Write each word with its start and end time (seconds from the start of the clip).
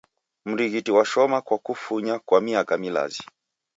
Mrighiti 0.45 0.91
washoma 0.91 1.41
kwa 1.41 1.57
kukufunya 1.57 2.19
kwa 2.19 2.41
miaka 2.41 2.77
milazi. 2.77 3.23